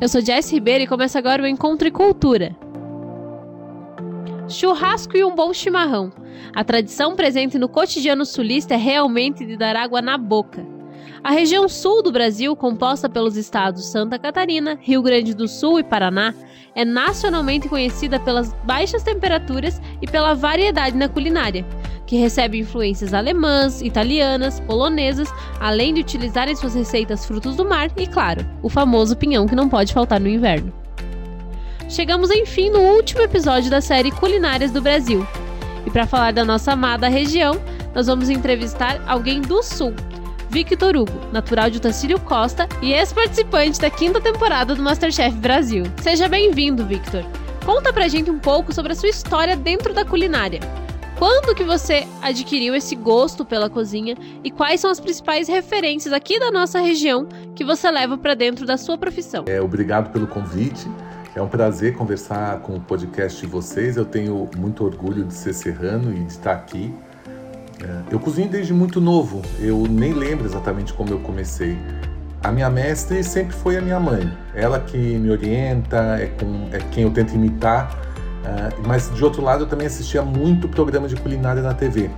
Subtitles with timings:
[0.00, 2.54] Eu sou Jess Ribeiro e começa agora o Encontro e Cultura.
[4.48, 6.12] Churrasco e um bom chimarrão.
[6.52, 10.66] A tradição presente no cotidiano sulista é realmente de dar água na boca.
[11.22, 15.84] A região sul do Brasil, composta pelos estados Santa Catarina, Rio Grande do Sul e
[15.84, 16.34] Paraná,
[16.74, 21.64] é nacionalmente conhecida pelas baixas temperaturas e pela variedade na culinária,
[22.14, 25.28] que recebe influências alemãs, italianas, polonesas,
[25.58, 29.56] além de utilizar em suas receitas frutos do mar e, claro, o famoso pinhão que
[29.56, 30.72] não pode faltar no inverno.
[31.88, 35.26] Chegamos enfim no último episódio da série Culinárias do Brasil.
[35.84, 37.60] E para falar da nossa amada região,
[37.92, 39.92] nós vamos entrevistar alguém do Sul,
[40.48, 45.82] Victor Hugo, natural de Otacílio Costa e ex-participante da quinta temporada do Masterchef Brasil.
[46.00, 47.24] Seja bem-vindo, Victor.
[47.66, 50.60] Conta pra gente um pouco sobre a sua história dentro da culinária.
[51.18, 56.38] Quando que você adquiriu esse gosto pela cozinha e quais são as principais referências aqui
[56.38, 59.44] da nossa região que você leva para dentro da sua profissão?
[59.46, 60.88] É, obrigado pelo convite.
[61.34, 63.96] É um prazer conversar com o podcast de vocês.
[63.96, 66.92] Eu tenho muito orgulho de ser serrano e de estar aqui
[67.82, 71.76] é, eu cozinho desde muito novo, eu nem lembro exatamente como eu comecei.
[72.42, 76.78] A minha mestre sempre foi a minha mãe, ela que me orienta, é, com, é
[76.90, 77.98] quem eu tento imitar,
[78.44, 82.10] uh, mas de outro lado eu também assistia muito programa de culinária na TV.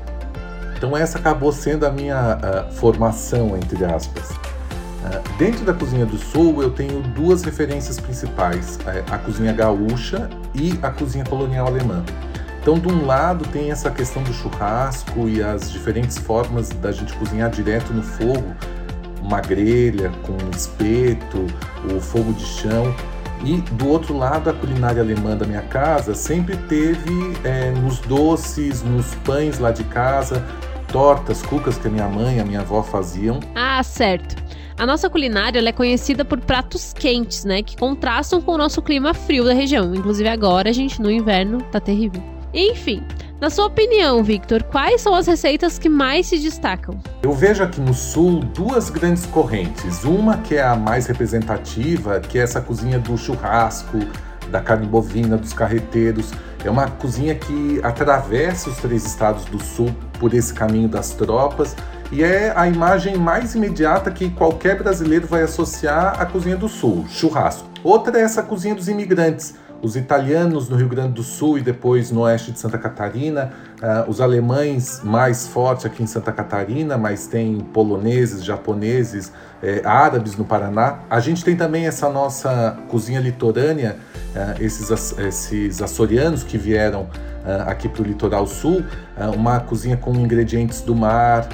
[0.77, 4.30] Então essa acabou sendo a minha uh, formação, entre aspas.
[4.30, 8.78] Uh, dentro da cozinha do sul eu tenho duas referências principais,
[9.10, 12.04] a cozinha gaúcha e a cozinha colonial alemã.
[12.66, 17.14] Então, de um lado, tem essa questão do churrasco e as diferentes formas da gente
[17.14, 18.56] cozinhar direto no fogo,
[19.22, 21.47] uma grelha com espeto,
[21.94, 22.92] o fogo de chão.
[23.44, 27.10] E do outro lado, a culinária alemã da minha casa sempre teve
[27.44, 30.44] é, nos doces, nos pães lá de casa,
[30.90, 33.40] tortas, cucas que a minha mãe e a minha avó faziam.
[33.54, 34.36] Ah, certo.
[34.78, 37.62] A nossa culinária é conhecida por pratos quentes, né?
[37.62, 39.94] Que contrastam com o nosso clima frio da região.
[39.94, 42.22] Inclusive agora, a gente, no inverno, tá terrível.
[42.52, 43.02] Enfim,
[43.38, 46.98] na sua opinião, Victor, quais são as receitas que mais se destacam?
[47.22, 50.04] Eu vejo aqui no sul duas grandes correntes.
[50.04, 53.98] Uma que é a mais representativa, que é essa cozinha do churrasco,
[54.50, 56.32] da carne bovina, dos carreteiros.
[56.64, 61.76] É uma cozinha que atravessa os três estados do sul por esse caminho das tropas
[62.10, 67.04] e é a imagem mais imediata que qualquer brasileiro vai associar à cozinha do sul,
[67.08, 67.69] churrasco.
[67.82, 72.10] Outra é essa cozinha dos imigrantes os italianos no Rio Grande do Sul e depois
[72.10, 77.26] no oeste de Santa Catarina, uh, os alemães mais fortes aqui em Santa Catarina, mas
[77.26, 79.32] tem poloneses, japoneses,
[79.62, 81.00] eh, árabes no Paraná.
[81.09, 83.97] A gente tem também essa nossa cozinha litorânea,
[84.34, 88.84] uh, esses, esses açorianos que vieram uh, aqui para o litoral sul,
[89.34, 91.48] uma cozinha com ingredientes do mar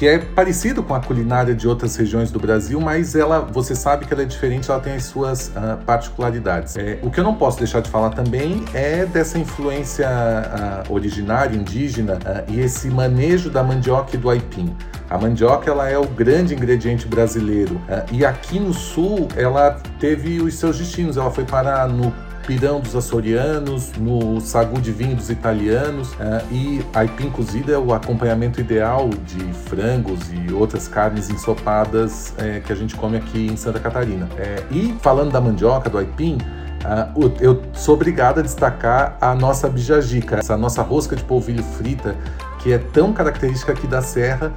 [0.00, 4.06] que é parecido com a culinária de outras regiões do Brasil, mas ela, você sabe
[4.06, 6.74] que ela é diferente, ela tem as suas uh, particularidades.
[6.78, 11.54] É, o que eu não posso deixar de falar também é dessa influência uh, originária,
[11.54, 14.74] indígena, uh, e esse manejo da mandioca e do aipim.
[15.10, 17.78] A mandioca ela é o grande ingrediente brasileiro
[18.12, 21.16] e aqui no sul ela teve os seus destinos.
[21.16, 22.14] Ela foi parar no
[22.50, 27.94] pirão dos açorianos, no sagu de vinho dos italianos uh, e aipim cozida é o
[27.94, 29.38] acompanhamento ideal de
[29.68, 34.26] frangos e outras carnes ensopadas uh, que a gente come aqui em Santa Catarina.
[34.26, 36.38] Uh, e falando da mandioca, do aipim,
[36.80, 42.16] Uh, eu sou obrigado a destacar a nossa bijagica, essa nossa rosca de polvilho frita,
[42.58, 44.50] que é tão característica aqui da Serra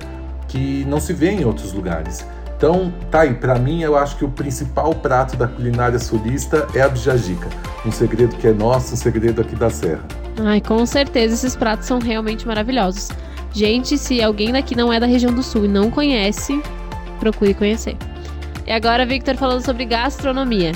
[0.48, 2.26] que não se vê em outros lugares.
[2.64, 6.80] Então, tá aí, para mim eu acho que o principal prato da culinária sulista é
[6.80, 7.50] a bijagica.
[7.86, 10.02] Um segredo que é nosso, um segredo aqui da Serra.
[10.40, 13.10] Ai, com certeza esses pratos são realmente maravilhosos.
[13.52, 16.64] Gente, se alguém daqui não é da região do sul e não conhece,
[17.20, 17.98] procure conhecer.
[18.66, 20.72] E agora, Victor falando sobre gastronomia.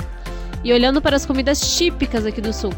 [0.62, 2.74] E olhando para as comidas típicas aqui do sul.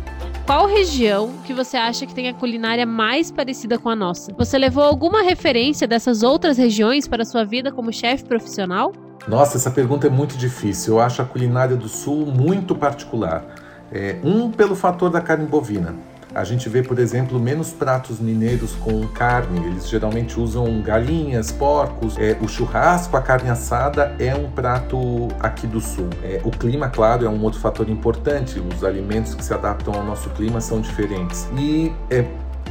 [0.50, 4.34] Qual região que você acha que tem a culinária mais parecida com a nossa?
[4.36, 8.92] Você levou alguma referência dessas outras regiões para a sua vida como chefe profissional?
[9.28, 10.94] Nossa, essa pergunta é muito difícil.
[10.94, 13.44] Eu acho a culinária do Sul muito particular.
[13.92, 15.94] É, um, pelo fator da carne bovina.
[16.34, 19.66] A gente vê, por exemplo, menos pratos mineiros com carne.
[19.66, 22.16] Eles geralmente usam galinhas, porcos.
[22.18, 26.08] É, o churrasco, a carne assada é um prato aqui do sul.
[26.22, 28.60] É, o clima, claro, é um outro fator importante.
[28.60, 31.48] Os alimentos que se adaptam ao nosso clima são diferentes.
[31.56, 32.24] E é,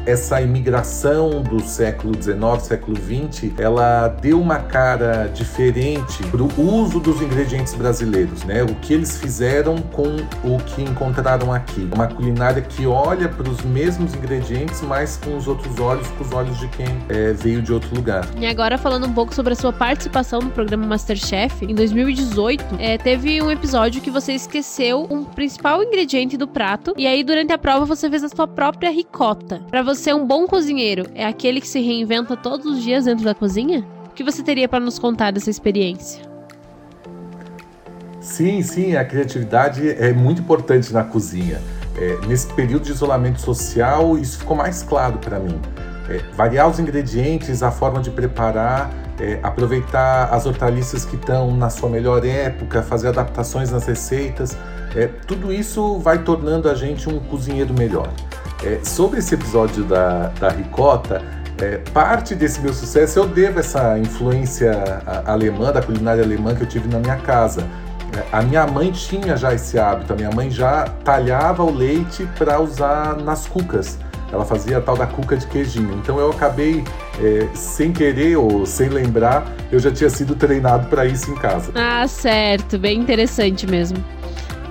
[0.09, 6.99] essa imigração do século XIX, século XX, ela deu uma cara diferente para o uso
[6.99, 8.63] dos ingredientes brasileiros, né?
[8.63, 11.87] O que eles fizeram com o que encontraram aqui.
[11.93, 16.31] Uma culinária que olha para os mesmos ingredientes, mas com os outros olhos, com os
[16.33, 18.27] olhos de quem é, veio de outro lugar.
[18.37, 22.97] E agora falando um pouco sobre a sua participação no programa Masterchef, em 2018 é,
[22.97, 27.57] teve um episódio que você esqueceu um principal ingrediente do prato e aí durante a
[27.57, 29.61] prova você fez a sua própria ricota.
[29.69, 33.35] Para você um bom cozinheiro é aquele que se reinventa todos os dias dentro da
[33.35, 33.85] cozinha?
[34.05, 36.23] O que você teria para nos contar dessa experiência?
[38.21, 41.59] Sim, sim, a criatividade é muito importante na cozinha.
[41.97, 45.59] É, nesse período de isolamento social, isso ficou mais claro para mim.
[46.09, 51.69] É, variar os ingredientes, a forma de preparar, é, aproveitar as hortaliças que estão na
[51.69, 54.57] sua melhor época, fazer adaptações nas receitas,
[54.95, 58.09] é, tudo isso vai tornando a gente um cozinheiro melhor.
[58.63, 61.23] É, sobre esse episódio da, da ricota,
[61.61, 64.71] é, parte desse meu sucesso eu devo essa influência
[65.25, 67.67] alemã, da culinária alemã que eu tive na minha casa.
[68.15, 72.27] É, a minha mãe tinha já esse hábito, a minha mãe já talhava o leite
[72.37, 73.97] para usar nas cucas.
[74.31, 75.93] Ela fazia a tal da cuca de queijinho.
[75.95, 76.83] Então eu acabei,
[77.19, 81.71] é, sem querer ou sem lembrar, eu já tinha sido treinado para isso em casa.
[81.75, 82.77] Ah, certo.
[82.77, 83.97] Bem interessante mesmo.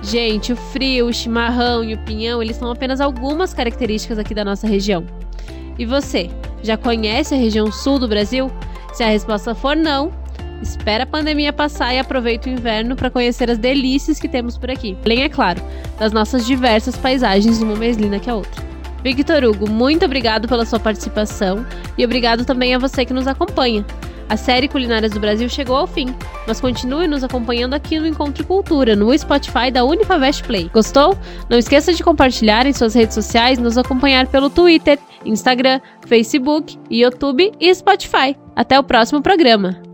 [0.01, 4.45] Gente, o frio, o chimarrão e o pinhão, eles são apenas algumas características aqui da
[4.45, 5.05] nossa região.
[5.77, 6.29] E você,
[6.63, 8.51] já conhece a região sul do Brasil?
[8.93, 10.11] Se a resposta for não,
[10.61, 14.69] Espera a pandemia passar e aproveita o inverno para conhecer as delícias que temos por
[14.69, 14.97] aqui.
[15.05, 15.61] Além, é claro,
[15.97, 18.67] das nossas diversas paisagens, uma mais linda que a outra.
[19.01, 21.65] Victor Hugo, muito obrigado pela sua participação
[21.97, 23.85] e obrigado também a você que nos acompanha.
[24.29, 26.15] A série Culinárias do Brasil chegou ao fim,
[26.47, 30.69] mas continue nos acompanhando aqui no Encontro Cultura, no Spotify da Unifavest Play.
[30.71, 31.17] Gostou?
[31.49, 37.51] Não esqueça de compartilhar em suas redes sociais, nos acompanhar pelo Twitter, Instagram, Facebook, YouTube
[37.59, 38.37] e Spotify.
[38.55, 39.88] Até o próximo programa!